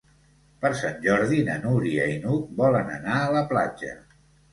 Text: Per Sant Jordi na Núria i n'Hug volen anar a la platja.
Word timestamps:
Per 0.61 0.69
Sant 0.77 0.95
Jordi 1.03 1.41
na 1.49 1.57
Núria 1.65 2.07
i 2.13 2.15
n'Hug 2.23 2.47
volen 2.63 2.89
anar 2.95 3.19
a 3.19 3.29
la 3.37 3.45
platja. 3.53 3.93